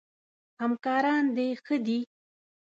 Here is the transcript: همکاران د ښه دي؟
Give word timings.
همکاران 0.61 1.23
د 1.35 1.37
ښه 1.65 1.75
دي؟ 1.85 1.99